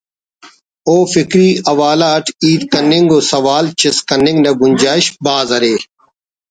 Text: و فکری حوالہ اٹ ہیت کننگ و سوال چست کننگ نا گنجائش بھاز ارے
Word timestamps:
و 0.91 0.95
فکری 1.13 1.49
حوالہ 1.67 2.09
اٹ 2.17 2.25
ہیت 2.43 2.61
کننگ 2.73 3.07
و 3.15 3.19
سوال 3.31 3.65
چست 3.79 4.01
کننگ 4.09 4.37
نا 4.43 4.51
گنجائش 4.61 5.05
بھاز 5.23 5.47
ارے 5.55 5.75